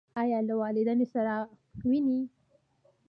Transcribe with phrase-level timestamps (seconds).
[0.21, 1.33] ایا له والدینو سره
[1.89, 2.19] وینئ؟